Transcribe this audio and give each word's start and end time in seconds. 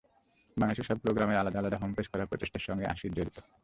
বাংলাদেশের 0.57 0.87
সবগুলো 0.89 1.11
গ্রামের 1.13 1.39
আলাদা 1.41 1.57
আলাদা 1.59 1.77
হোমপেজ 1.81 2.05
করার 2.09 2.29
প্রচেষ্টার 2.29 2.65
সঙ্গে 2.67 2.85
আসির 2.85 3.15
জড়িত। 3.17 3.37